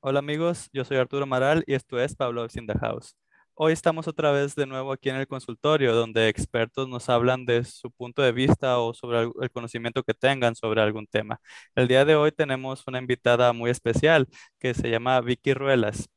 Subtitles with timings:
[0.00, 3.16] Hola amigos, yo soy Arturo Maral y esto es Pablo in the House.
[3.54, 7.64] Hoy estamos otra vez de nuevo aquí en el consultorio donde expertos nos hablan de
[7.64, 11.40] su punto de vista o sobre el conocimiento que tengan sobre algún tema.
[11.74, 14.28] El día de hoy tenemos una invitada muy especial
[14.58, 16.08] que se llama Vicky Ruelas.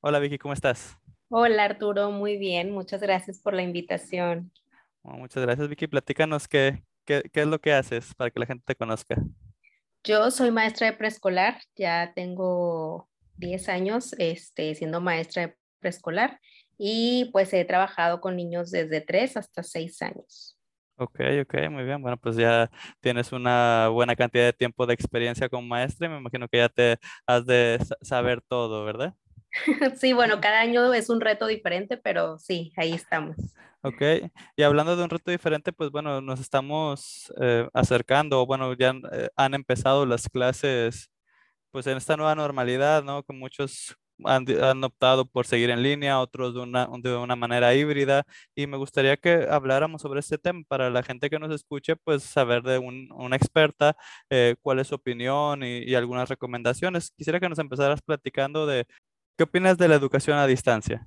[0.00, 0.96] Hola Vicky, ¿cómo estás?
[1.28, 4.50] Hola Arturo, muy bien, muchas gracias por la invitación.
[5.02, 8.64] muchas gracias Vicky, platícanos qué, qué, qué es lo que haces para que la gente
[8.66, 9.16] te conozca.
[10.06, 16.38] Yo soy maestra de preescolar, ya tengo 10 años este, siendo maestra de preescolar
[16.78, 20.56] y pues he trabajado con niños desde 3 hasta 6 años.
[20.94, 22.00] Ok, ok, muy bien.
[22.00, 26.18] Bueno, pues ya tienes una buena cantidad de tiempo de experiencia como maestra y me
[26.18, 29.12] imagino que ya te has de saber todo, ¿verdad?
[30.00, 33.36] sí, bueno, cada año es un reto diferente, pero sí, ahí estamos.
[33.82, 34.02] Ok,
[34.56, 39.28] y hablando de un reto diferente, pues bueno, nos estamos eh, acercando, bueno, ya eh,
[39.36, 41.10] han empezado las clases
[41.70, 43.22] pues en esta nueva normalidad, ¿no?
[43.22, 48.24] Que muchos han, optado por seguir en línea, otros de una, de una manera híbrida,
[48.54, 52.22] y me gustaría que habláramos sobre este tema para la gente que nos escuche, pues
[52.22, 53.96] saber de una experta
[54.30, 57.12] eh, cuál es su opinión y, y, algunas recomendaciones.
[57.16, 58.86] Quisiera que nos empezaras platicando de
[59.36, 61.06] qué opinas de la educación a distancia.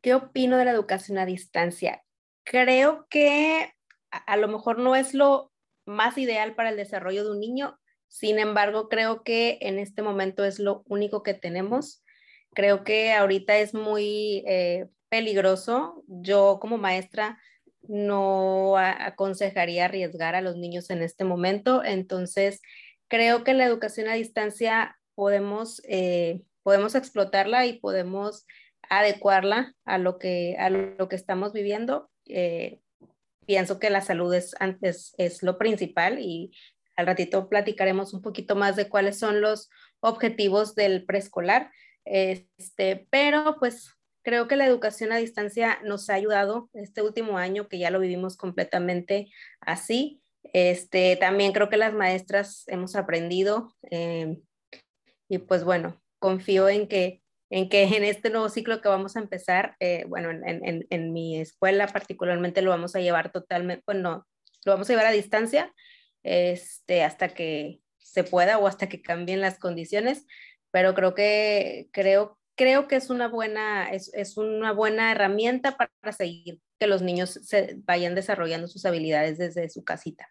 [0.00, 2.02] ¿Qué opino de la educación a distancia?
[2.44, 3.72] Creo que
[4.10, 5.52] a lo mejor no es lo
[5.86, 7.78] más ideal para el desarrollo de un niño,
[8.12, 12.04] sin embargo, creo que en este momento es lo único que tenemos.
[12.52, 16.04] Creo que ahorita es muy eh, peligroso.
[16.06, 17.38] Yo como maestra
[17.80, 21.82] no aconsejaría arriesgar a los niños en este momento.
[21.82, 22.60] Entonces,
[23.08, 28.46] creo que la educación a distancia podemos, eh, podemos explotarla y podemos
[28.88, 32.10] adecuarla a lo que, a lo que estamos viviendo.
[32.26, 32.80] Eh,
[33.46, 36.52] pienso que la salud es, antes, es lo principal y
[36.96, 39.70] al ratito platicaremos un poquito más de cuáles son los
[40.00, 41.70] objetivos del preescolar.
[42.04, 43.90] Este, pero pues
[44.22, 48.00] creo que la educación a distancia nos ha ayudado este último año que ya lo
[48.00, 50.20] vivimos completamente así.
[50.52, 54.38] Este, también creo que las maestras hemos aprendido eh,
[55.28, 59.20] y pues bueno, confío en que, en que en este nuevo ciclo que vamos a
[59.20, 64.24] empezar, eh, bueno, en, en, en, mi escuela particularmente lo vamos a llevar totalmente, bueno,
[64.64, 65.74] lo vamos a llevar a distancia
[66.22, 70.26] este, hasta que se pueda o hasta que cambien las condiciones,
[70.70, 76.12] pero creo que, creo, creo que es una buena, es, es una buena herramienta para
[76.12, 80.28] seguir que los niños se vayan desarrollando sus habilidades desde su casita.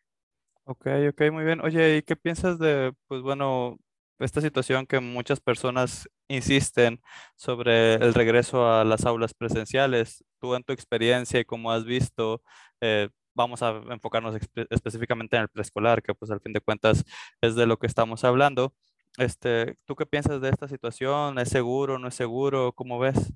[0.63, 1.59] Ok, ok, muy bien.
[1.59, 3.77] Oye, ¿y qué piensas de, pues bueno,
[4.25, 7.01] esta situación que muchas personas insisten
[7.35, 10.23] sobre el regreso a las aulas presenciales?
[10.39, 12.41] Tú en tu experiencia y como has visto,
[12.81, 14.35] eh, vamos a enfocarnos
[14.69, 17.03] específicamente en el preescolar, que pues al fin de cuentas
[17.41, 18.73] es de lo que estamos hablando.
[19.17, 21.37] Este, ¿Tú qué piensas de esta situación?
[21.39, 21.99] ¿Es seguro?
[21.99, 22.73] ¿No es seguro?
[22.73, 23.33] ¿Cómo ves?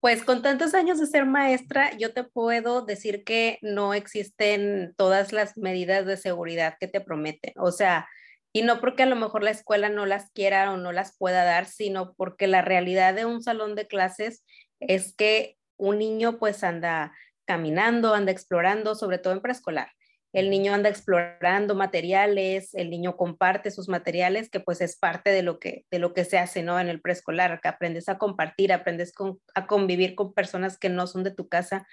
[0.00, 5.32] Pues con tantos años de ser maestra, yo te puedo decir que no existen todas
[5.32, 7.52] las medidas de seguridad que te prometen.
[7.56, 8.08] O sea,
[8.52, 11.44] y no porque a lo mejor la escuela no las quiera o no las pueda
[11.44, 14.44] dar, sino porque la realidad de un salón de clases
[14.80, 17.12] es que un niño pues anda
[17.46, 19.90] caminando, anda explorando, sobre todo en preescolar.
[20.32, 25.42] El niño anda explorando materiales, el niño comparte sus materiales, que pues es parte de
[25.42, 26.78] lo que, de lo que se hace ¿no?
[26.78, 29.12] en el preescolar, que aprendes a compartir, aprendes
[29.54, 31.86] a convivir con personas que no son de tu casa.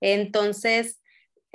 [0.00, 1.00] Entonces,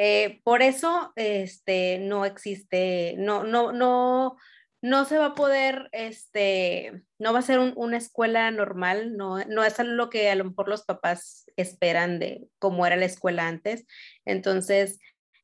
[0.01, 4.37] eh, por eso este, no existe, no, no, no,
[4.81, 9.65] no se va a poder, este, no va a ser una escuela normal, no, no
[9.65, 13.85] es lo que a lo mejor los papás esperan de cómo era la escuela antes.
[14.23, 14.99] Entonces,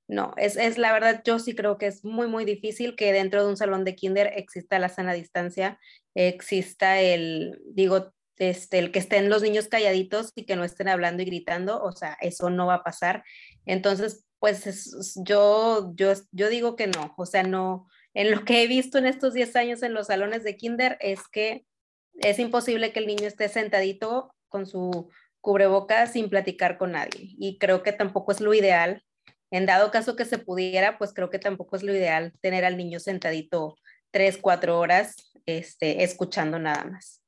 [0.07, 3.43] no, es, es la verdad, yo sí creo que es muy, muy difícil que dentro
[3.43, 5.77] de un salón de kinder exista la sana distancia,
[6.13, 11.23] exista el, digo, este, el que estén los niños calladitos y que no estén hablando
[11.23, 13.23] y gritando, o sea, eso no va a pasar.
[13.65, 18.67] Entonces, pues yo, yo, yo digo que no, o sea, no, en lo que he
[18.67, 21.65] visto en estos 10 años en los salones de kinder es que
[22.13, 25.09] es imposible que el niño esté sentadito con su
[25.41, 27.33] cubrebocas sin platicar con nadie.
[27.39, 29.03] Y creo que tampoco es lo ideal.
[29.49, 32.77] En dado caso que se pudiera, pues creo que tampoco es lo ideal tener al
[32.77, 33.77] niño sentadito
[34.11, 35.15] tres, cuatro horas
[35.47, 37.19] este, escuchando nada más.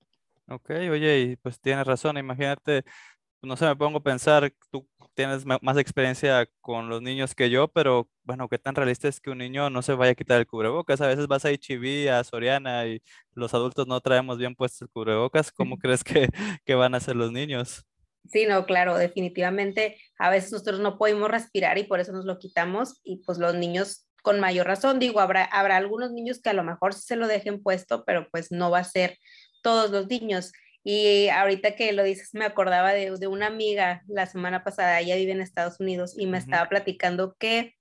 [0.48, 2.16] Ok, oye, y pues tienes razón.
[2.20, 2.84] Imagínate,
[3.42, 4.88] no sé, me pongo a pensar, tú
[5.18, 9.32] tienes más experiencia con los niños que yo, pero bueno, qué tan realista es que
[9.32, 11.02] un niño no se vaya a quitar el cubrebocas.
[11.02, 13.02] A veces vas a HB, a Soriana y
[13.34, 15.52] los adultos no traemos bien puestos el cubrebocas.
[15.52, 16.30] ¿Cómo crees que,
[16.64, 17.84] que van a ser los niños?
[18.30, 22.38] Sí, no, claro, definitivamente a veces nosotros no podemos respirar y por eso nos lo
[22.38, 25.00] quitamos y pues los niños con mayor razón.
[25.00, 28.28] Digo, habrá, habrá algunos niños que a lo mejor sí se lo dejen puesto, pero
[28.30, 29.18] pues no va a ser
[29.64, 30.52] todos los niños.
[30.90, 35.18] Y ahorita que lo dices, me acordaba de, de una amiga la semana pasada, ella
[35.18, 37.76] vive en Estados Unidos y me estaba platicando que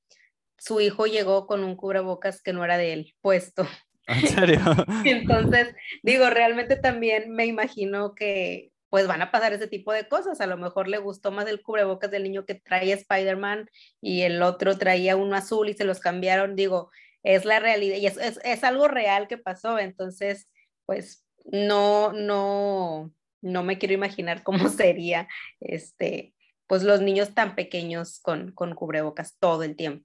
[0.58, 3.64] su hijo llegó con un cubrebocas que no era de él puesto.
[4.08, 4.58] ¿En serio?
[5.04, 5.72] Entonces,
[6.02, 10.40] digo, realmente también me imagino que pues van a pasar ese tipo de cosas.
[10.40, 13.70] A lo mejor le gustó más el cubrebocas del niño que traía Spider-Man
[14.00, 16.56] y el otro traía uno azul y se los cambiaron.
[16.56, 16.90] Digo,
[17.22, 19.78] es la realidad y es, es, es algo real que pasó.
[19.78, 20.48] Entonces,
[20.86, 23.12] pues no, no,
[23.42, 25.28] no me quiero imaginar cómo sería
[25.60, 26.34] este,
[26.66, 30.04] pues los niños tan pequeños con, con cubrebocas todo el tiempo.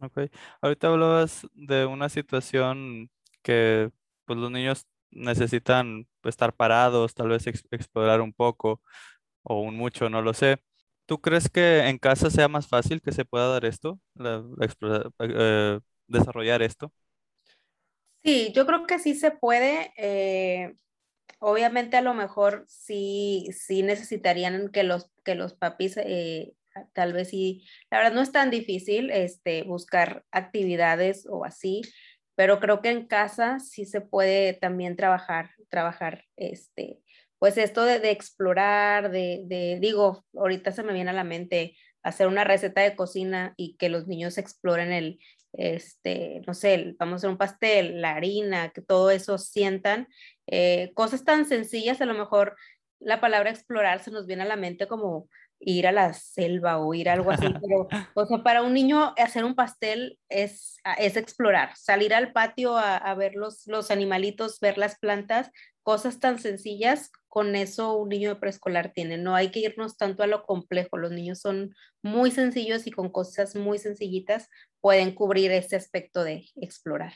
[0.00, 0.18] Ok,
[0.60, 3.08] ahorita hablabas de una situación
[3.42, 3.90] que
[4.24, 8.82] pues los niños necesitan estar parados, tal vez explorar un poco
[9.42, 10.58] o un mucho, no lo sé.
[11.06, 14.00] ¿Tú crees que en casa sea más fácil que se pueda dar esto,
[15.20, 16.92] eh, desarrollar esto?
[18.24, 19.92] Sí, yo creo que sí se puede.
[19.96, 20.74] Eh,
[21.40, 26.54] obviamente a lo mejor sí, sí necesitarían que los, que los papis, eh,
[26.94, 31.82] tal vez sí, la verdad no es tan difícil este, buscar actividades o así,
[32.36, 37.00] pero creo que en casa sí se puede también trabajar, trabajar, este,
[37.38, 41.76] pues esto de, de explorar, de, de, digo, ahorita se me viene a la mente
[42.02, 45.18] hacer una receta de cocina y que los niños exploren el,
[45.52, 50.08] este, no sé, vamos a hacer un pastel, la harina, que todo eso sientan,
[50.46, 52.56] eh, cosas tan sencillas, a lo mejor
[52.98, 55.28] la palabra explorar se nos viene a la mente como
[55.64, 59.14] ir a la selva o ir a algo así, pero, o sea, para un niño
[59.16, 64.60] hacer un pastel es, es explorar, salir al patio a, a ver los, los animalitos,
[64.60, 65.50] ver las plantas,
[65.82, 69.16] cosas tan sencillas, con eso un niño de preescolar tiene.
[69.16, 70.98] No hay que irnos tanto a lo complejo.
[70.98, 74.48] Los niños son muy sencillos y con cosas muy sencillitas
[74.80, 77.14] pueden cubrir ese aspecto de explorar.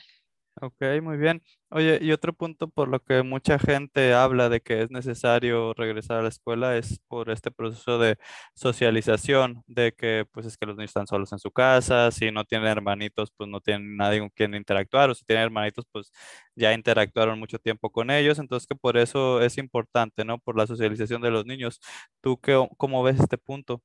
[0.59, 1.43] Ok, muy bien.
[1.69, 6.17] Oye, y otro punto por lo que mucha gente habla de que es necesario regresar
[6.17, 8.17] a la escuela es por este proceso de
[8.55, 12.43] socialización, de que pues es que los niños están solos en su casa, si no
[12.43, 16.11] tienen hermanitos, pues no tienen nadie con quien interactuar, o si tienen hermanitos, pues
[16.55, 20.39] ya interactuaron mucho tiempo con ellos, entonces que por eso es importante, ¿no?
[20.39, 21.79] Por la socialización de los niños.
[22.19, 23.83] ¿Tú qué, cómo ves este punto?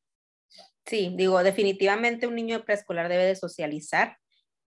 [0.87, 4.17] Sí, digo, definitivamente un niño preescolar debe de socializar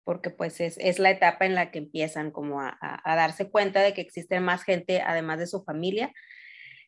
[0.04, 3.80] porque pues es, es, la etapa en la que empiezan como a, a, darse cuenta
[3.80, 6.12] de que existe más gente además de su familia.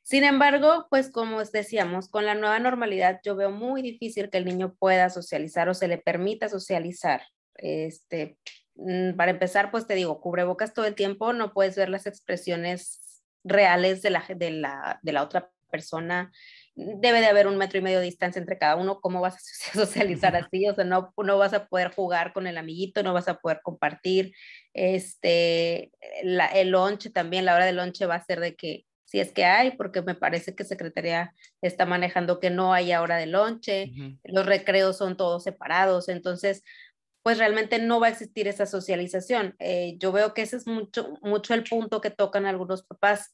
[0.02, 4.44] Sin embargo, pues como decíamos, con la nueva normalidad yo veo muy difícil que el
[4.44, 7.22] niño pueda socializar o se le permita socializar.
[7.56, 8.36] Este,
[8.74, 13.22] mm, para empezar, pues te digo, cubrebocas todo el tiempo, no puedes ver las expresiones
[13.44, 16.32] reales de la, de la, de la otra persona
[16.76, 19.38] debe de haber un metro y medio de distancia entre cada uno, ¿cómo vas a
[19.86, 20.68] socializar así?
[20.68, 23.60] O sea, no, no vas a poder jugar con el amiguito, no vas a poder
[23.62, 24.32] compartir.
[24.72, 25.92] Este,
[26.22, 29.32] la, el lonche también, la hora del lonche va a ser de que, si es
[29.32, 31.32] que hay, porque me parece que Secretaría
[31.62, 34.18] está manejando que no haya hora de lonche, uh -huh.
[34.24, 36.64] los recreos son todos separados, entonces,
[37.22, 39.54] pues realmente no va a existir esa socialización.
[39.58, 43.32] Eh, yo veo que ese es mucho, mucho el punto que tocan algunos papás,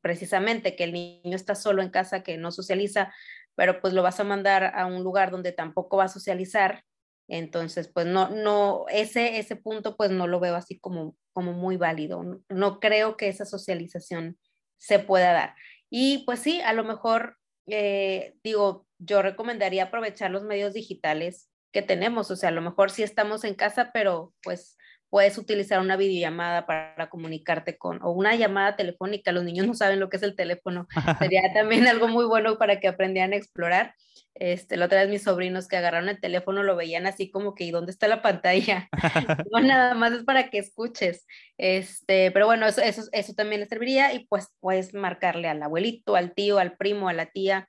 [0.00, 3.12] precisamente que el niño está solo en casa, que no socializa,
[3.54, 6.84] pero pues lo vas a mandar a un lugar donde tampoco va a socializar.
[7.28, 11.76] Entonces, pues no, no, ese, ese punto pues no lo veo así como, como muy
[11.76, 12.42] válido.
[12.48, 14.38] No, creo que esa socialización
[14.78, 15.54] se pueda dar.
[15.90, 21.82] Y pues sí, a lo mejor, eh, digo, yo recomendaría aprovechar los medios digitales que
[21.82, 22.30] tenemos.
[22.30, 24.76] O sea, a lo mejor sí estamos en casa, pero pues
[25.10, 30.00] puedes utilizar una videollamada para comunicarte con, o una llamada telefónica, los niños no saben
[30.00, 30.86] lo que es el teléfono,
[31.18, 33.94] sería también algo muy bueno para que aprendieran a explorar.
[34.38, 37.64] Este, la otra vez mis sobrinos que agarraron el teléfono lo veían así como que,
[37.64, 38.88] ¿y dónde está la pantalla?
[39.50, 41.26] no, nada más es para que escuches.
[41.56, 46.16] Este, pero bueno, eso, eso, eso también les serviría y pues puedes marcarle al abuelito,
[46.16, 47.68] al tío, al primo, a la tía,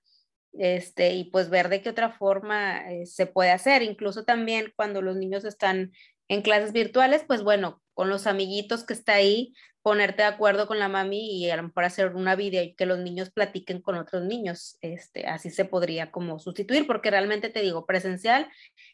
[0.58, 3.82] este, y pues ver de qué otra forma eh, se puede hacer.
[3.84, 5.92] Incluso también cuando los niños están
[6.28, 10.80] en clases virtuales, pues bueno, con los amiguitos que está ahí, ponerte de acuerdo con
[10.80, 13.96] la mami y a lo mejor hacer una video y que los niños platiquen con
[13.96, 14.78] otros niños.
[14.82, 18.50] Este, así se podría como sustituir, porque realmente te digo, presencial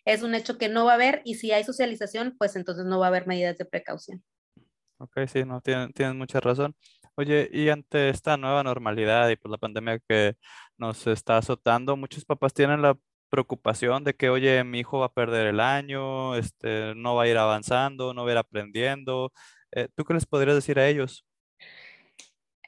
[0.06, 3.00] es un hecho que no va a haber y si hay socialización, pues entonces no
[3.00, 4.24] va a haber medidas de precaución.
[5.00, 6.76] Ok, sí, no, tienen, tienen mucha razón.
[7.16, 10.36] Oye, y ante esta nueva normalidad y por la pandemia que
[10.78, 12.98] nos está azotando, muchos papás tienen la
[13.34, 17.28] preocupación de que, oye, mi hijo va a perder el año, este, no va a
[17.28, 19.34] ir avanzando, no va a ir aprendiendo.
[19.72, 21.26] Eh, ¿Tú qué les podrías decir a ellos?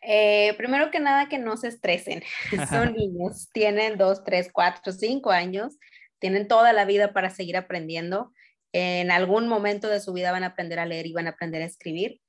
[0.01, 2.23] Eh, primero que nada, que no se estresen.
[2.71, 5.77] Son niños, tienen dos, tres, cuatro, cinco años,
[6.17, 8.33] tienen toda la vida para seguir aprendiendo.
[8.73, 11.61] en algún momento de su vida van a aprender a leer y van a aprender
[11.61, 12.21] a escribir.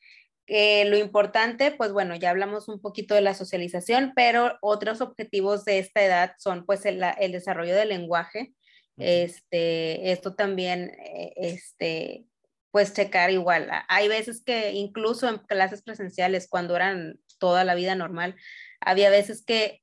[0.48, 5.78] Lo importante, pues bueno, ya hablamos un poquito de la socialización, pero otros objetivos de
[5.78, 8.52] esta edad son pues el, el desarrollo del lenguaje.
[8.96, 12.24] Este, esto también, eh, este,
[12.70, 13.70] pues checar igual.
[13.88, 18.36] Hay veces que incluso en clases presenciales, cuando eran toda la vida normal,
[18.80, 19.82] había veces que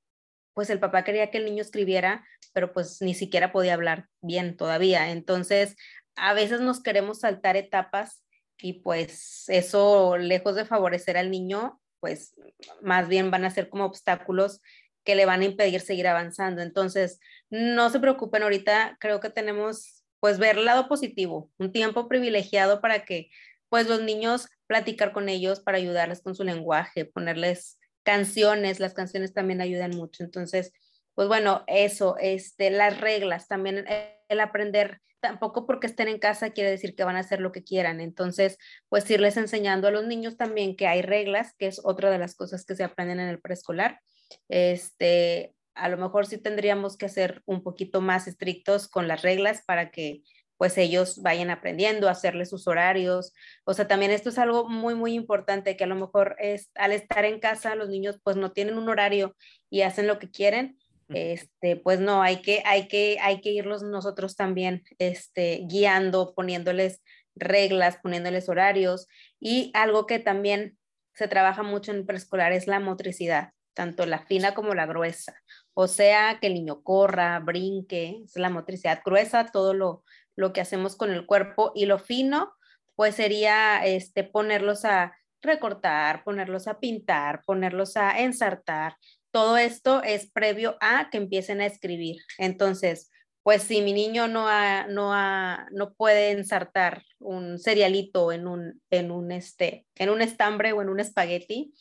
[0.53, 4.55] pues el papá quería que el niño escribiera, pero pues ni siquiera podía hablar bien
[4.55, 5.11] todavía.
[5.11, 5.75] Entonces,
[6.15, 8.23] a veces nos queremos saltar etapas
[8.59, 12.35] y pues eso, lejos de favorecer al niño, pues
[12.81, 14.61] más bien van a ser como obstáculos
[15.03, 16.61] que le van a impedir seguir avanzando.
[16.61, 17.19] Entonces,
[17.49, 22.79] no se preocupen ahorita, creo que tenemos pues ver el lado positivo, un tiempo privilegiado
[22.79, 23.29] para que
[23.67, 29.33] pues los niños platicar con ellos para ayudarles con su lenguaje, ponerles canciones, las canciones
[29.33, 30.23] también ayudan mucho.
[30.23, 30.71] Entonces,
[31.15, 33.85] pues bueno, eso, este, las reglas, también
[34.29, 37.63] el aprender, tampoco porque estén en casa quiere decir que van a hacer lo que
[37.63, 38.01] quieran.
[38.01, 38.57] Entonces,
[38.89, 42.35] pues irles enseñando a los niños también que hay reglas, que es otra de las
[42.35, 44.01] cosas que se aprenden en el preescolar.
[44.49, 49.63] Este, a lo mejor sí tendríamos que ser un poquito más estrictos con las reglas
[49.65, 50.23] para que
[50.57, 53.33] pues ellos vayan aprendiendo a hacerle sus horarios.
[53.65, 56.91] O sea, también esto es algo muy, muy importante, que a lo mejor es, al
[56.91, 59.35] estar en casa los niños pues no tienen un horario
[59.69, 60.77] y hacen lo que quieren.
[61.13, 67.01] Este, pues no, hay que, hay que, hay que irlos nosotros también este, guiando, poniéndoles
[67.35, 69.07] reglas, poniéndoles horarios.
[69.39, 70.77] Y algo que también
[71.13, 75.35] se trabaja mucho en preescolar es la motricidad, tanto la fina como la gruesa.
[75.73, 80.03] O sea, que el niño corra, brinque, es la motricidad gruesa, todo lo,
[80.35, 82.53] lo que hacemos con el cuerpo y lo fino,
[82.95, 88.95] pues sería este, ponerlos a recortar, ponerlos a pintar, ponerlos a ensartar.
[89.33, 92.17] Todo esto es previo a que empiecen a escribir.
[92.37, 93.09] Entonces,
[93.41, 94.45] pues si mi niño no,
[94.89, 100.83] no, no puede ensartar un cerealito en un, en, un este, en un estambre o
[100.83, 101.73] en un espagueti,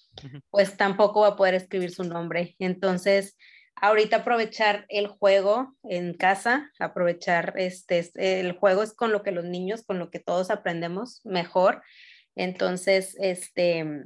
[0.49, 2.57] pues tampoco va a poder escribir su nombre.
[2.59, 3.37] Entonces,
[3.77, 9.45] ahorita aprovechar el juego en casa, aprovechar este, el juego es con lo que los
[9.45, 11.83] niños, con lo que todos aprendemos mejor.
[12.35, 14.05] Entonces, este,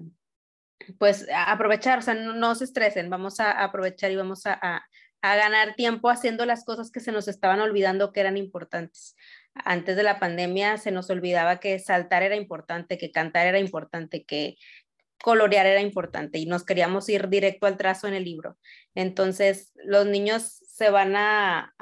[0.98, 4.86] pues aprovechar, o sea, no, se estresen, vamos a aprovechar y vamos a, a,
[5.22, 9.16] a, ganar tiempo haciendo las cosas que se nos estaban olvidando que eran importantes.
[9.54, 14.24] Antes de la pandemia se nos olvidaba que saltar era importante, que cantar era importante,
[14.24, 14.56] que
[15.22, 18.58] colorear era importante y nos queríamos ir directo al trazo en el libro.
[18.94, 21.74] Entonces, los niños se van a,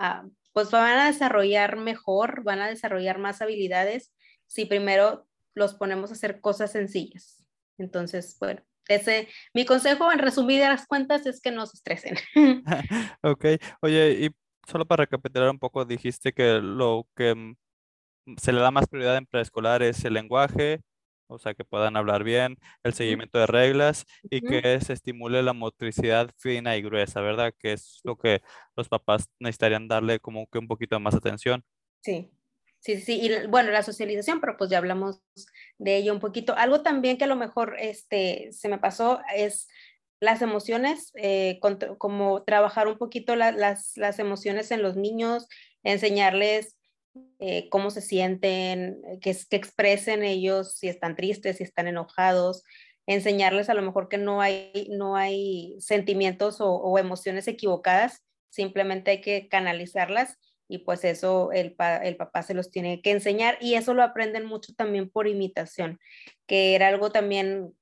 [0.53, 4.13] pues van a desarrollar mejor, van a desarrollar más habilidades
[4.47, 7.45] si primero los ponemos a hacer cosas sencillas.
[7.79, 12.17] Entonces, bueno, ese, mi consejo en resumidas cuentas es que no se estresen.
[13.23, 13.45] ok,
[13.81, 14.31] oye, y
[14.69, 17.57] solo para recapitular un poco, dijiste que lo que mm,
[18.37, 20.81] se le da más prioridad en preescolar es el lenguaje,
[21.27, 25.53] o sea, que puedan hablar bien, el seguimiento de reglas y que se estimule la
[25.53, 27.53] motricidad fina y gruesa, ¿verdad?
[27.59, 28.43] Que es lo que
[28.77, 31.65] los papás necesitarían darle como que un poquito más atención.
[32.03, 32.31] Sí,
[32.85, 35.21] sí, sí, y bueno, la socialización, pero pues ya hablamos
[35.79, 36.55] de ello un poquito.
[36.57, 39.69] Algo también que a lo mejor este, se me pasó es
[40.21, 41.59] las emociones, eh,
[41.99, 45.49] como trabajar un poquito las, las emociones en los niños,
[45.83, 46.77] enseñarles
[47.39, 52.65] eh, cómo se sienten, eh, que, que expresen ellos si están tristes, si están enojados,
[53.07, 59.21] enseñarles a lo mejor que no hay, no hay sentimientos o, emociones equivocadas, simplemente hay
[59.21, 63.95] que canalizarlas y pues eso el, el, papá se los tiene que enseñar y eso
[63.95, 66.01] lo aprenden mucho también por imitación,
[66.47, 67.75] que era algo también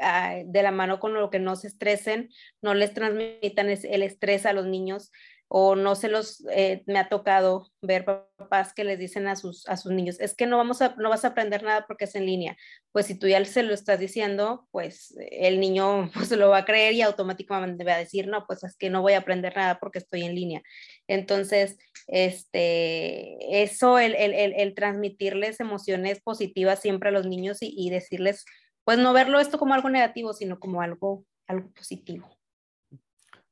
[0.00, 2.30] ah, de la mano con lo que no se estresen,
[2.62, 5.10] no les transmitan el estrés a los niños,
[5.48, 9.68] o no se los, eh, me ha tocado ver papás que les dicen a sus,
[9.68, 12.14] a sus niños, es que no, vamos a, no vas a aprender nada porque es
[12.16, 12.56] en línea.
[12.92, 16.64] Pues si tú ya se lo estás diciendo, pues el niño pues lo va a
[16.64, 19.78] creer y automáticamente va a decir, no, pues es que no voy a aprender nada
[19.78, 20.62] porque estoy en línea.
[21.06, 27.90] Entonces, este, eso, el, el, el, transmitirles emociones positivas siempre a los niños y, y
[27.90, 28.44] decirles,
[28.84, 32.35] pues no verlo esto como algo negativo, sino como algo, algo positivo.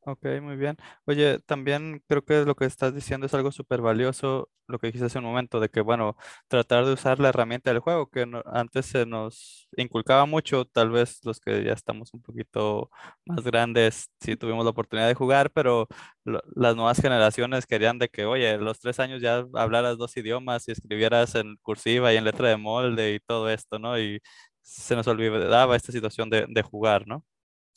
[0.06, 0.76] Ok, muy bien.
[1.06, 5.06] Oye, también creo que lo que estás diciendo es algo súper valioso, lo que dijiste
[5.06, 6.14] hace un momento, de que, bueno,
[6.46, 11.20] tratar de usar la herramienta del juego, que antes se nos inculcaba mucho, tal vez
[11.24, 12.90] los que ya estamos un poquito
[13.24, 15.88] más grandes, sí tuvimos la oportunidad de jugar, pero
[16.24, 20.72] las nuevas generaciones querían de que, oye, los tres años ya hablaras dos idiomas y
[20.72, 23.98] escribieras en cursiva y en letra de molde y todo esto, ¿no?
[23.98, 24.20] Y
[24.60, 27.24] se nos olvidaba esta situación de, de jugar, ¿no?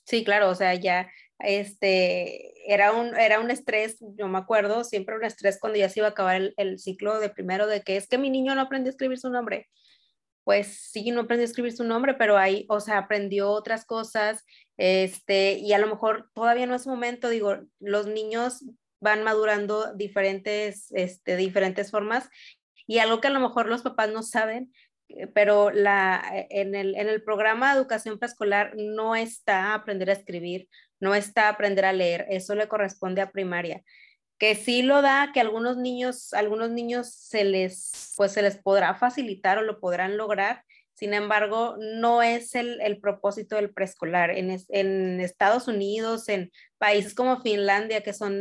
[0.06, 5.16] Sí, claro, o sea, ya este, era un, era un estrés, yo me acuerdo, siempre
[5.16, 7.98] un estrés cuando ya se iba a acabar el, el ciclo de primero, de que
[7.98, 9.68] es que mi niño no aprendió a escribir su nombre
[10.48, 14.46] pues sí, no aprendió a escribir su nombre, pero ahí, o sea, aprendió otras cosas,
[14.78, 18.64] este, y a lo mejor todavía no es momento, digo, los niños
[19.02, 22.30] van madurando diferentes, este, diferentes formas,
[22.88, 24.72] y algo que a lo mejor los papás no saben,
[25.10, 30.10] eh, pero la, eh, en, el, en el programa de educación preescolar no está aprender
[30.10, 33.84] a escribir, no está aprender a leer, eso le corresponde a primaria
[34.38, 38.94] que sí lo da, que algunos niños, algunos niños se les, pues se les podrá
[38.96, 40.64] facilitar o lo podrán lograr.
[40.94, 44.32] Sin embargo, no es el, el propósito del preescolar.
[44.32, 48.36] En, en, Estados Unidos, en países como Finlandia, que son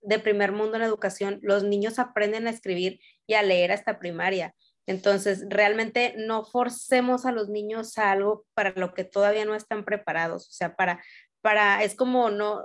[0.00, 4.54] de primer mundo en educación, los niños aprenden a escribir y a leer hasta primaria.
[4.86, 9.84] Entonces, realmente no forcemos a los niños a algo para lo que todavía no están
[9.84, 10.48] preparados.
[10.48, 11.02] O sea, para,
[11.46, 12.64] para, es como no,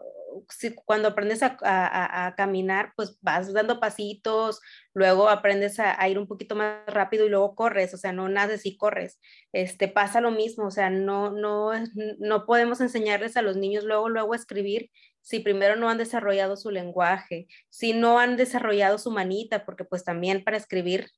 [0.85, 4.59] cuando aprendes a, caminar, pues vas dando pasitos,
[4.95, 8.65] luego aprendes a, ir un poquito más rápido y luego corres, o sea, no naces
[8.65, 9.19] y corres.
[9.51, 11.73] Este, pasa lo mismo, o sea, no, no,
[12.17, 14.89] no podemos enseñarles a los niños luego, luego a escribir
[15.21, 20.03] si primero no han desarrollado su lenguaje, si no han desarrollado su manita, porque pues
[20.03, 21.11] también para escribir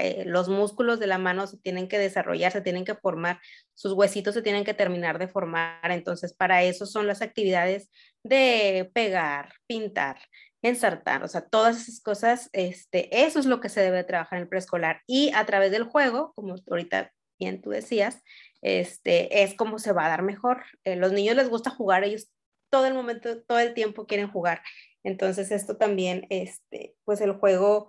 [0.00, 3.40] eh, los músculos de la mano se tienen que desarrollar, se tienen que formar,
[3.74, 5.90] sus huesitos se tienen que terminar de formar.
[5.90, 7.90] Entonces, para eso son las actividades
[8.22, 10.18] de pegar, pintar,
[10.62, 14.42] ensartar, o sea, todas esas cosas, este, eso es lo que se debe trabajar en
[14.42, 15.02] el preescolar.
[15.06, 18.22] Y a través del juego, como ahorita bien tú decías,
[18.62, 20.64] este, es como se va a dar mejor.
[20.84, 22.30] Eh, los niños les gusta jugar, ellos
[22.70, 24.62] todo el momento, todo el tiempo quieren jugar.
[25.04, 27.88] Entonces, esto también, este, pues el juego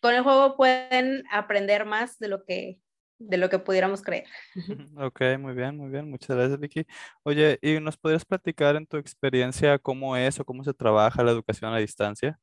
[0.00, 2.78] con el juego pueden aprender más de lo que
[3.18, 4.26] de lo que pudiéramos creer.
[4.96, 6.08] Ok, muy bien, muy bien.
[6.08, 6.86] Muchas gracias, Vicky.
[7.24, 11.32] Oye, ¿y nos podrías platicar en tu experiencia cómo es o cómo se trabaja la
[11.32, 12.38] educación a distancia?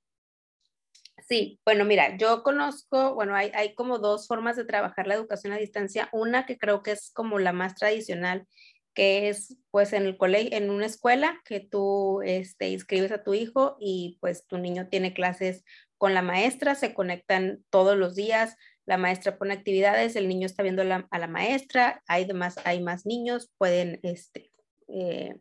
[1.27, 5.53] Sí, bueno, mira, yo conozco, bueno, hay, hay como dos formas de trabajar la educación
[5.53, 6.09] a distancia.
[6.11, 8.45] Una que creo que es como la más tradicional,
[8.93, 13.33] que es pues en el colegio, en una escuela que tú este, inscribes a tu
[13.33, 15.63] hijo y pues tu niño tiene clases
[15.97, 20.63] con la maestra, se conectan todos los días, la maestra pone actividades, el niño está
[20.63, 24.51] viendo a la maestra, hay, demás, hay más niños, pueden, este,
[24.87, 25.35] eh,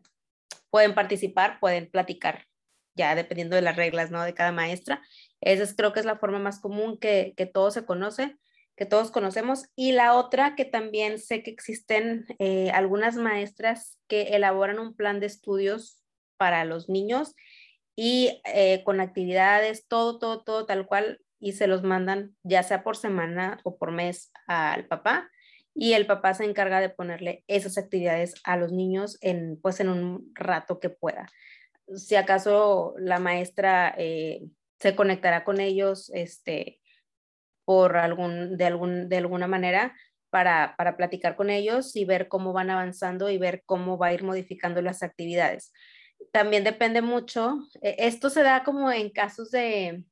[0.70, 2.46] pueden participar, pueden platicar,
[2.94, 4.22] ya dependiendo de las reglas ¿no?
[4.22, 5.02] de cada maestra.
[5.40, 8.38] Esa creo que es la forma más común que, que todos se conocen,
[8.76, 9.66] que todos conocemos.
[9.76, 15.20] Y la otra que también sé que existen eh, algunas maestras que elaboran un plan
[15.20, 16.02] de estudios
[16.38, 17.34] para los niños
[17.96, 22.82] y eh, con actividades, todo, todo, todo tal cual, y se los mandan ya sea
[22.82, 25.30] por semana o por mes al papá,
[25.74, 29.88] y el papá se encarga de ponerle esas actividades a los niños en, pues, en
[29.88, 31.28] un rato que pueda.
[31.96, 34.42] Si acaso la maestra eh,
[34.78, 36.80] se conectará con ellos, este,
[37.64, 39.94] por algún, de, algún, de alguna manera,
[40.30, 44.14] para, para platicar con ellos y ver cómo van avanzando y ver cómo va a
[44.14, 45.72] ir modificando las actividades
[46.32, 47.58] también depende mucho.
[47.82, 50.04] E, esto se da como en casos de,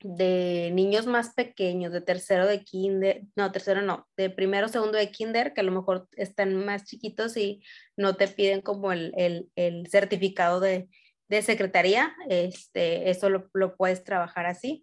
[0.00, 5.10] de niños más pequeños, de tercero de kinder, no, tercero no, de primero, segundo de
[5.10, 7.62] kinder, que a lo mejor están más chiquitos y
[7.96, 10.88] no te piden como el, el, el certificado de,
[11.28, 14.82] de, secretaría, este, eso lo, lo puedes trabajar así.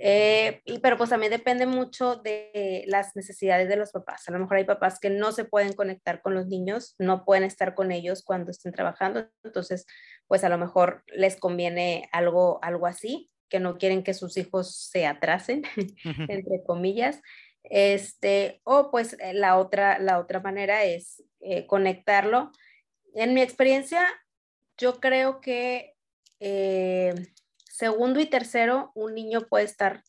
[0.00, 4.28] Eh, y, pero pues también depende mucho de las necesidades de los papás.
[4.28, 7.44] A lo mejor hay papás que no se pueden conectar con los niños, no pueden
[7.44, 9.86] estar con ellos cuando estén trabajando, entonces
[10.26, 14.74] pues a lo mejor les conviene algo, algo así, que no quieren que sus hijos
[14.90, 15.62] se atrasen,
[16.28, 17.20] entre comillas.
[17.62, 22.50] Este, o pues eh, la otra, la otra manera es eh, conectarlo.
[23.14, 24.06] En mi experiencia,
[24.76, 25.94] yo creo que
[27.74, 30.04] Segundo y tercero, un niño puede estar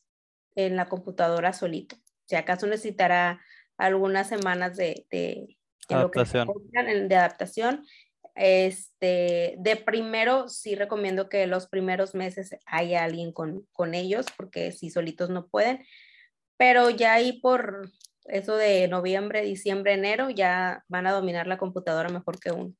[0.54, 1.96] en la computadora solito.
[2.26, 3.40] Si acaso necesitará
[3.76, 6.46] algunas semanas de, de, adaptación.
[6.70, 7.84] de adaptación.
[8.36, 14.70] Este, de primero, sí recomiendo que los primeros meses haya alguien con, con ellos, porque
[14.70, 15.84] si solitos no pueden.
[16.56, 17.90] Pero ya ahí por
[18.26, 22.74] eso de noviembre, diciembre, enero, ya van a dominar la computadora mejor que uno.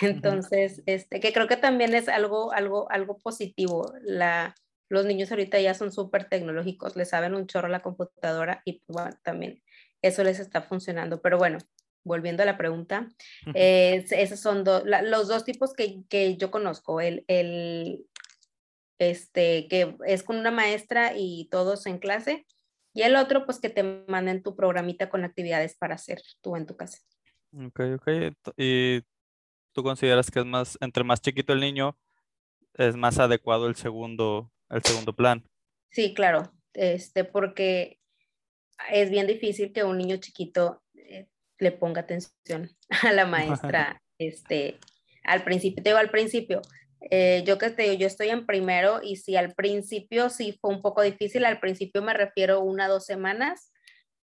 [0.00, 3.92] Entonces, este, que creo que también es algo, algo, algo positivo.
[4.02, 4.54] La,
[4.88, 8.94] los niños ahorita ya son súper tecnológicos, les saben un chorro la computadora y pues,
[8.94, 9.62] bueno, también
[10.02, 11.20] eso les está funcionando.
[11.20, 11.58] Pero bueno,
[12.04, 13.08] volviendo a la pregunta,
[13.54, 17.00] esos son los dos tipos que, que yo conozco.
[17.00, 18.06] El, el,
[18.98, 22.46] este, que es con una maestra y todos en clase.
[22.94, 26.66] Y el otro, pues que te manden tu programita con actividades para hacer tú en
[26.66, 26.98] tu casa.
[27.52, 28.08] Ok, ok.
[28.56, 29.02] Y
[29.72, 31.96] tú consideras que es más, entre más chiquito el niño,
[32.74, 35.44] es más adecuado el segundo, el segundo plan.
[35.90, 37.98] Sí, claro, este, porque
[38.90, 41.28] es bien difícil que un niño chiquito eh,
[41.58, 42.70] le ponga atención
[43.02, 44.78] a la maestra, este,
[45.24, 46.62] al principio, te digo al principio,
[47.10, 50.70] eh, yo que te digo, yo estoy en primero y si al principio sí fue
[50.70, 53.72] un poco difícil, al principio me refiero una o dos semanas,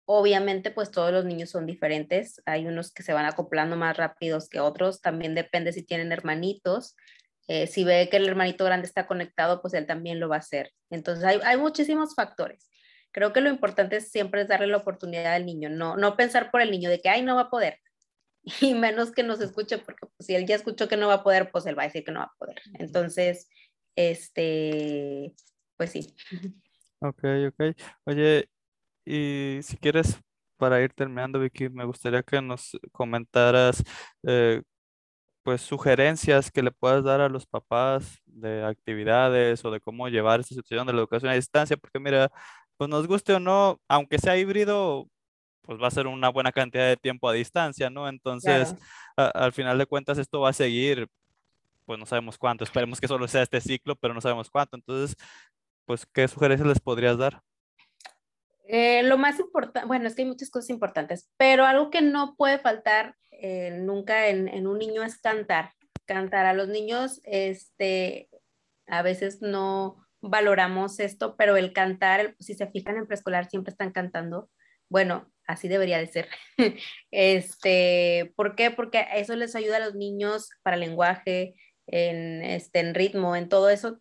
[0.05, 4.49] obviamente pues todos los niños son diferentes, hay unos que se van acoplando más rápidos
[4.49, 6.95] que otros, también depende si tienen hermanitos,
[7.47, 10.39] eh, si ve que el hermanito grande está conectado, pues él también lo va a
[10.39, 10.71] hacer.
[10.89, 12.69] Entonces hay, hay muchísimos factores.
[13.11, 16.61] Creo que lo importante siempre es darle la oportunidad al niño, no, no pensar por
[16.61, 17.77] el niño de que, ay, no va a poder,
[18.61, 21.23] y menos que nos escuche, porque pues, si él ya escuchó que no va a
[21.23, 22.61] poder, pues él va a decir que no va a poder.
[22.79, 23.49] Entonces,
[23.95, 25.33] este,
[25.77, 26.13] pues sí.
[26.99, 27.75] Ok, ok.
[28.05, 28.49] Oye,
[29.05, 30.19] y si quieres,
[30.57, 33.83] para ir terminando, Vicky, me gustaría que nos comentaras,
[34.23, 34.61] eh,
[35.43, 40.39] pues, sugerencias que le puedas dar a los papás de actividades o de cómo llevar
[40.39, 42.31] esta situación de la educación a distancia, porque mira,
[42.77, 45.07] pues nos guste o no, aunque sea híbrido,
[45.63, 48.07] pues va a ser una buena cantidad de tiempo a distancia, ¿no?
[48.09, 48.75] Entonces,
[49.15, 51.07] al final de cuentas, esto va a seguir,
[51.85, 54.75] pues no sabemos cuánto, esperemos que solo sea este ciclo, pero no sabemos cuánto.
[54.77, 55.15] Entonces,
[55.85, 57.41] pues, ¿qué sugerencias les podrías dar?
[58.73, 62.37] Eh, lo más importante, bueno, es que hay muchas cosas importantes, pero algo que no
[62.37, 65.73] puede faltar eh, nunca en, en, un niño es cantar.
[66.05, 68.29] Cantar a los niños, este,
[68.87, 73.91] a veces no valoramos esto, pero el cantar, si se fijan en preescolar, siempre están
[73.91, 74.49] cantando.
[74.87, 76.29] Bueno, así debería de ser.
[77.11, 78.71] este, ¿Por qué?
[78.71, 81.55] Porque eso les ayuda a los niños para lenguaje,
[81.87, 83.99] en, este, en ritmo, en todo eso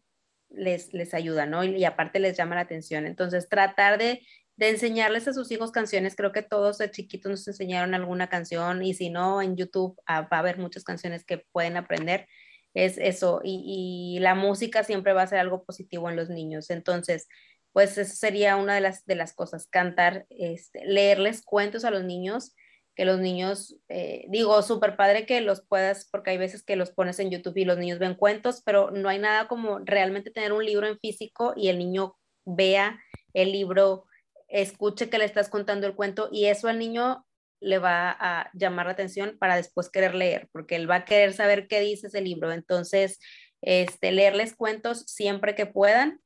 [0.49, 1.65] les, les ayuda, ¿no?
[1.65, 3.07] Y, aparte les llama la atención.
[3.07, 4.21] Entonces, tratar de,
[4.61, 8.83] de, enseñarles a sus hijos canciones, creo que todos de chiquitos nos enseñaron alguna canción
[8.83, 12.29] y si no, en YouTube ah, va a haber muchas canciones que pueden aprender.
[12.75, 16.71] Es eso, y, y la música siempre va a ser algo positivo en los niños.
[16.71, 17.27] Entonces,
[17.73, 22.05] pues eso sería una de las, de las cosas, cantar, este, leerles cuentos a los
[22.05, 22.55] niños,
[22.97, 26.91] que los niños, eh, digo, súper padre que los puedas, porque hay veces que los
[26.91, 30.53] pones en YouTube y los niños ven cuentos, pero no hay nada como realmente tener
[30.53, 33.01] un libro en físico y el niño vea
[33.33, 34.07] el libro,
[34.51, 37.25] escuche que le estás contando el cuento y eso al niño
[37.61, 41.33] le va a llamar la atención para después querer leer, porque él va a querer
[41.33, 42.53] saber qué dice ese libro.
[42.53, 43.19] Entonces,
[43.63, 46.21] este, leerles cuentos siempre que puedan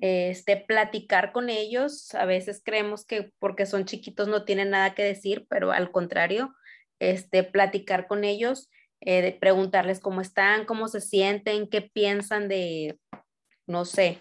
[0.00, 2.14] este, platicar con ellos.
[2.14, 6.54] A veces creemos que porque son chiquitos no tienen nada que decir, pero al contrario,
[6.98, 8.70] este, platicar con ellos,
[9.00, 12.98] eh, preguntarles cómo están, cómo se sienten, qué piensan de,
[13.66, 14.20] no sé,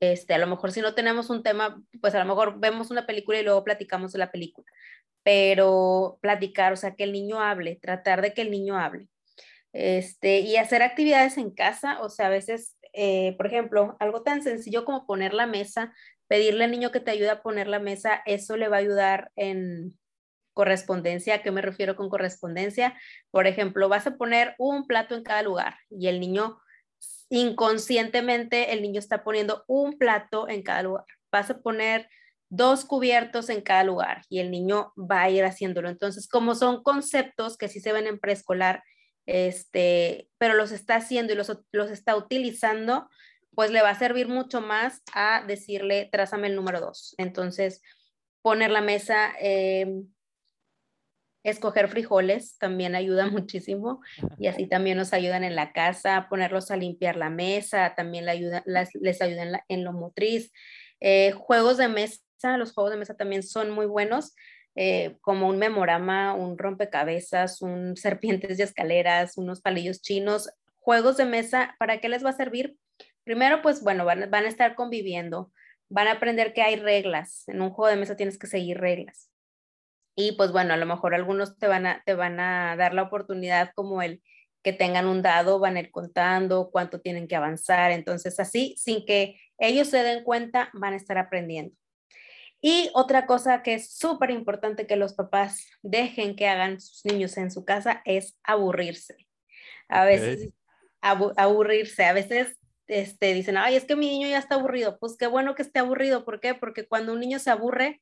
[0.00, 3.06] este, a lo mejor si no tenemos un tema, pues a lo mejor vemos una
[3.06, 4.66] película y luego platicamos de la película,
[5.22, 9.08] pero platicar, o sea, que el niño hable, tratar de que el niño hable.
[9.72, 14.42] Este, y hacer actividades en casa, o sea, a veces eh, por ejemplo, algo tan
[14.42, 15.92] sencillo como poner la mesa,
[16.28, 19.32] pedirle al niño que te ayude a poner la mesa, eso le va a ayudar
[19.36, 19.98] en
[20.52, 21.34] correspondencia.
[21.34, 22.96] ¿A qué me refiero con correspondencia?
[23.32, 26.58] Por ejemplo, vas a poner un plato en cada lugar y el niño
[27.30, 31.06] inconscientemente, el niño está poniendo un plato en cada lugar.
[31.32, 32.08] Vas a poner
[32.48, 35.88] dos cubiertos en cada lugar y el niño va a ir haciéndolo.
[35.88, 38.82] Entonces, como son conceptos que sí se ven en preescolar
[39.26, 43.08] este, pero los está haciendo y los, los está utilizando,
[43.54, 47.14] pues le va a servir mucho más a decirle, trázame el número dos.
[47.18, 47.82] Entonces,
[48.42, 50.08] poner la mesa, em,
[51.44, 54.00] escoger frijoles también ayuda muchísimo
[54.38, 58.32] y así también nos ayudan en la casa, ponerlos a limpiar la mesa, también le
[58.32, 60.50] ayuda, les ayuda en, lo motriz.
[61.00, 62.20] Eh, juegos de mesa,
[62.56, 64.34] los juegos de mesa también son muy buenos
[64.74, 71.26] eh, como un memorama, un rompecabezas, un serpientes de escaleras, unos palillos chinos, juegos de
[71.26, 72.76] mesa, ¿para qué les va a servir?
[73.22, 75.52] Primero, pues bueno, van, van a estar conviviendo,
[75.88, 77.44] van a aprender que hay reglas.
[77.48, 79.30] En un juego de mesa tienes que seguir reglas.
[80.16, 83.02] Y pues bueno, a lo mejor algunos te van a, te van a dar la
[83.02, 84.22] oportunidad como el
[84.62, 87.90] que tengan un dado, van a ir contando cuánto tienen que avanzar.
[87.90, 91.76] Entonces así, sin que ellos se den cuenta, van a estar aprendiendo.
[92.66, 97.36] Y otra cosa que es súper importante que los papás dejen que hagan sus niños
[97.36, 99.16] en su casa es aburrirse.
[99.88, 100.48] A veces,
[101.02, 104.98] aburrirse, a veces este, dicen, ay, es que mi niño ya está aburrido.
[104.98, 106.24] Pues qué bueno que esté aburrido.
[106.24, 106.54] ¿Por qué?
[106.54, 108.00] Porque cuando un niño se aburre,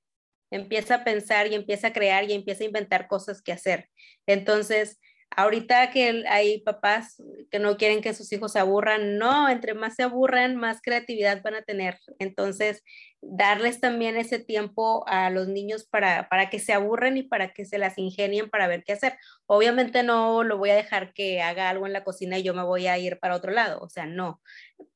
[0.52, 3.88] empieza a pensar y empieza a crear y empieza a inventar cosas que hacer.
[4.26, 5.00] Entonces,
[5.36, 9.94] ahorita que hay papás que no quieren que sus hijos se aburran, no, entre más
[9.96, 11.98] se aburran, más creatividad van a tener.
[12.18, 12.82] Entonces,
[13.22, 17.64] darles también ese tiempo a los niños para, para que se aburren y para que
[17.64, 19.16] se las ingenien para ver qué hacer.
[19.46, 22.62] Obviamente no lo voy a dejar que haga algo en la cocina y yo me
[22.62, 24.40] voy a ir para otro lado, o sea, no.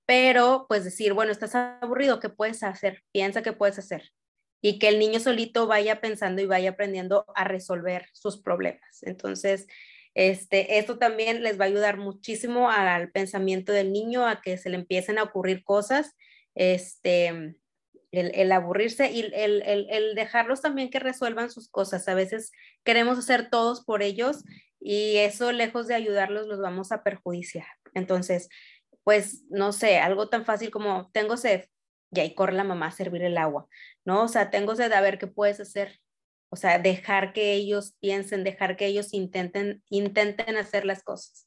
[0.06, 3.02] Pero pues decir, bueno, estás aburrido, ¿qué puedes hacer?
[3.12, 4.12] Piensa qué puedes hacer
[4.66, 9.00] y que el niño solito vaya pensando y vaya aprendiendo a resolver sus problemas.
[9.02, 9.68] Entonces,
[10.14, 14.68] este, esto también les va a ayudar muchísimo al pensamiento del niño, a que se
[14.68, 16.16] le empiecen a ocurrir cosas,
[16.56, 17.54] este,
[18.10, 22.08] el, aburrirse y el, el, dejarlos también que resuelvan sus cosas.
[22.08, 22.50] A veces
[22.82, 24.42] queremos hacer todos por ellos
[24.80, 27.68] y eso lejos de ayudarlos los vamos a perjudiciar.
[27.94, 28.48] Entonces,
[29.04, 31.66] pues no sé, algo tan fácil como tengo sed
[32.10, 33.66] y ahí corre la mamá a servir el agua,
[34.04, 34.24] ¿no?
[34.24, 36.00] O sea, tengo sed a ver qué puedes hacer
[36.48, 41.46] o sea, dejar que ellos piensen, dejar que ellos intenten, intenten hacer las cosas.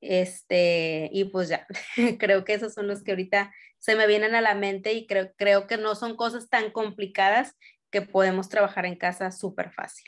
[0.00, 1.66] Este, y pues ya,
[2.18, 5.32] creo que esos son los que ahorita se me vienen a la mente y creo,
[5.36, 7.56] creo que no son cosas tan complicadas
[7.90, 10.06] que podemos trabajar en casa súper fácil.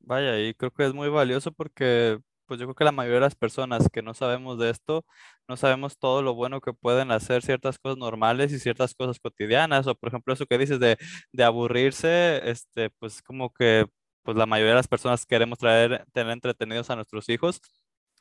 [0.00, 2.18] Vaya, y creo que es muy valioso porque
[2.50, 5.06] pues yo creo que la mayoría de las personas que no sabemos de esto,
[5.48, 9.86] no sabemos todo lo bueno que pueden hacer ciertas cosas normales y ciertas cosas cotidianas,
[9.86, 10.98] o por ejemplo eso que dices de,
[11.32, 13.86] de aburrirse, este, pues como que
[14.22, 17.60] pues la mayoría de las personas queremos traer, tener entretenidos a nuestros hijos,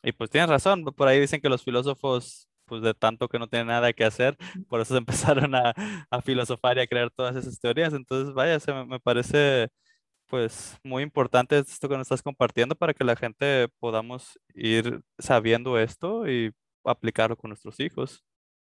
[0.04, 3.48] y pues tienes razón, por ahí dicen que los filósofos pues de tanto que no
[3.48, 4.38] tienen nada que hacer,
[4.68, 4.98] por eso se
[5.48, 5.74] empezaron a,
[6.12, 7.94] a filosofar y a crear todas esas teorías.
[7.94, 9.70] Entonces, vaya, se me parece
[10.30, 15.80] pues muy importante esto que nos estás compartiendo para que la gente podamos ir sabiendo
[15.80, 16.52] esto y
[16.84, 18.24] aplicarlo con nuestros hijos.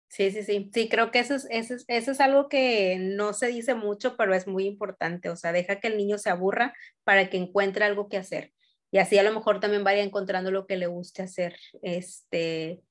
[0.08, 3.34] Sí, sí, sí, sí, creo que eso es, eso, es, eso es algo que no
[3.34, 6.74] se dice mucho, pero es muy importante, o sea, deja que el niño se aburra
[7.04, 8.54] para que encuentre algo que hacer
[8.96, 11.58] y así a lo mejor también vaya encontrando lo que le guste hacer.
[11.82, 12.82] Este,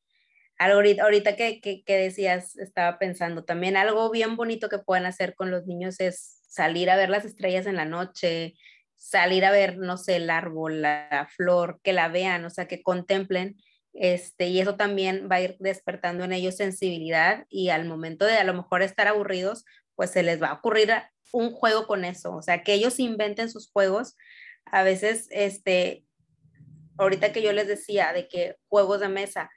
[0.58, 5.34] ahorita, ahorita que, que, que decías, estaba pensando también algo bien bonito que pueden hacer
[5.34, 8.54] con los niños es salir a ver las estrellas en la noche,
[8.96, 12.82] salir a ver, no sé, el árbol, la flor, que la vean, o sea, que
[12.82, 13.56] contemplen,
[13.92, 18.34] este, y eso también va a ir despertando en ellos sensibilidad y al momento de
[18.34, 19.64] a lo mejor estar aburridos,
[19.96, 20.92] pues se les va a ocurrir
[21.32, 24.16] un juego con eso, o sea, que ellos inventen sus juegos.
[24.64, 26.04] A veces, este,
[26.98, 29.50] ahorita que yo les decía de que juegos de mesa,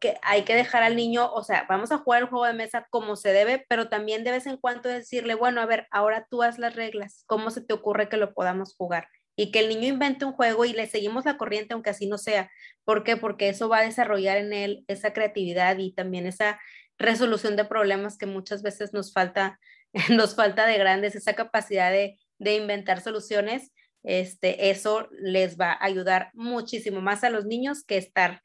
[0.00, 2.86] que hay que dejar al niño, o sea, vamos a jugar el juego de mesa
[2.90, 6.42] como se debe, pero también de vez en cuando decirle, bueno, a ver, ahora tú
[6.42, 9.08] haz las reglas, ¿cómo se te ocurre que lo podamos jugar?
[9.36, 12.18] Y que el niño invente un juego y le seguimos la corriente, aunque así no
[12.18, 12.50] sea.
[12.84, 13.16] ¿Por qué?
[13.16, 16.60] Porque eso va a desarrollar en él esa creatividad y también esa
[16.98, 19.58] resolución de problemas que muchas veces nos falta,
[20.10, 23.72] nos falta de grandes, esa capacidad de, de inventar soluciones.
[24.04, 28.42] Este, eso les va a ayudar muchísimo más a los niños que estar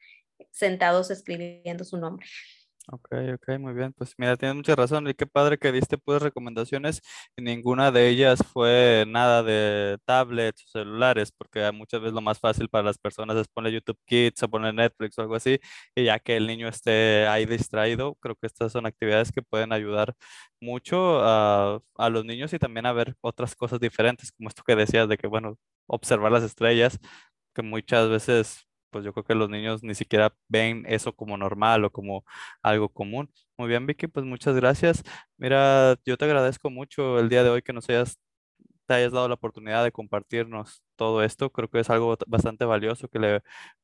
[0.50, 2.26] sentados escribiendo su nombre.
[2.92, 3.92] Ok, ok, muy bien.
[3.92, 5.06] Pues mira, tienes mucha razón.
[5.08, 7.00] Y qué padre que diste pues recomendaciones
[7.36, 12.40] y ninguna de ellas fue nada de tablets o celulares, porque muchas veces lo más
[12.40, 15.60] fácil para las personas es poner YouTube Kids o poner Netflix o algo así,
[15.94, 19.72] y ya que el niño esté ahí distraído, creo que estas son actividades que pueden
[19.72, 20.14] ayudar
[20.60, 24.74] mucho a, a los niños y también a ver otras cosas diferentes, como esto que
[24.74, 26.98] decías de que, bueno, observar las estrellas,
[27.54, 31.84] que muchas veces pues yo creo que los niños ni siquiera ven eso como normal
[31.84, 32.24] o como
[32.62, 33.30] algo común.
[33.56, 35.02] Muy bien, Vicky, pues muchas gracias.
[35.36, 38.18] Mira, yo te agradezco mucho el día de hoy que nos hayas,
[38.86, 41.50] te hayas dado la oportunidad de compartirnos todo esto.
[41.52, 43.34] Creo que es algo bastante valioso que le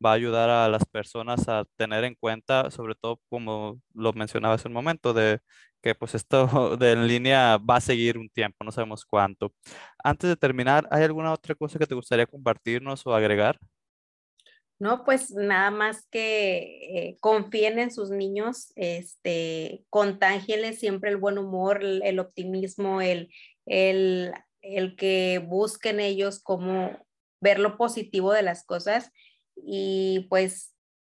[0.04, 4.54] va a ayudar a las personas a tener en cuenta, sobre todo como lo mencionaba
[4.54, 5.40] hace un momento, de
[5.82, 9.52] que pues esto de en línea va a seguir un tiempo, no sabemos cuánto.
[10.02, 13.58] Antes de terminar, ¿hay alguna otra cosa que te gustaría compartirnos o agregar?
[14.78, 21.38] No, pues nada más que eh, confíen en sus niños, este, contágienles siempre el buen
[21.38, 23.30] humor, el, optimismo, el,
[23.64, 26.90] el, el, que busquen ellos cómo
[27.40, 29.12] ver lo positivo de las cosas
[29.56, 30.74] y pues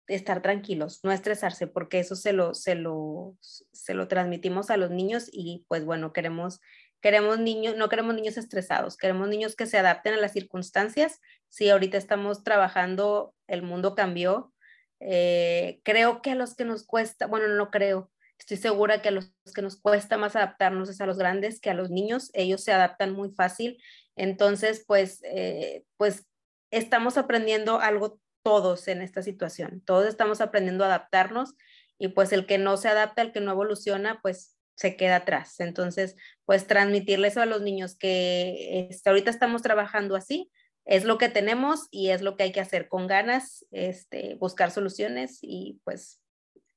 [0.08, 4.90] estar tranquilos, no estresarse, porque eso se lo, se lo, se lo transmitimos a los
[4.90, 6.62] niños y pues bueno, queremos
[7.02, 11.22] Queremos niños, no queremos niños estresados, queremos niños que se adapten a las circunstancias.
[11.48, 14.54] Si ahorita estamos trabajando, el mundo cambió.
[15.00, 19.12] Eh, creo que a los que nos cuesta, bueno, no creo, estoy segura que a
[19.12, 22.32] los que nos cuesta más adaptarnos es a los grandes que a los niños.
[22.34, 23.82] Ellos se adaptan muy fácil.
[24.16, 26.28] Entonces, pues, eh, pues
[26.72, 29.82] estamos aprendiendo algo todos en esta situación.
[29.86, 31.56] Todos estamos aprendiendo a adaptarnos
[31.98, 35.60] y pues el que no se adapta, el que no evoluciona, pues se queda atrás.
[35.60, 36.16] Entonces,
[36.46, 40.50] pues transmitirles a los niños que este, ahorita estamos trabajando así,
[40.86, 44.72] es lo que tenemos y es lo que hay que hacer con ganas, este, buscar
[44.72, 46.22] soluciones y pues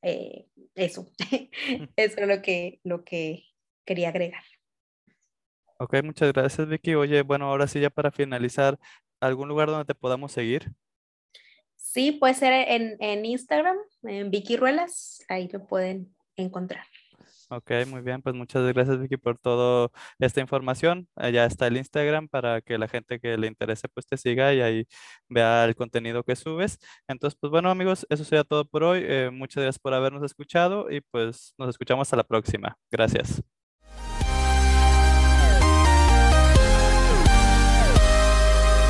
[0.03, 1.13] eh, eso,
[1.97, 3.45] eso es lo que, lo que
[3.87, 4.43] quería agregar.
[5.79, 6.97] Ok, muchas gracias Vicky.
[6.97, 8.81] Oye, bueno, ahora sí ya para finalizar,
[9.21, 10.73] ¿algún lugar donde te podamos seguir?
[11.77, 16.87] Sí, puede ser en, en Instagram, en Vicky Ruelas, ahí lo pueden encontrar.
[17.55, 21.07] Ok, muy bien, pues muchas gracias Vicky por toda esta información.
[21.17, 24.63] Ya está el Instagram para que la gente que le interese pues te siga y
[24.63, 24.87] ahí
[25.29, 26.79] vea el contenido que subes.
[27.09, 29.01] Entonces, pues bueno amigos, eso sería todo por hoy.
[29.05, 32.79] Eh, muchas gracias por habernos escuchado y pues nos escuchamos hasta la próxima.
[32.91, 33.43] Gracias.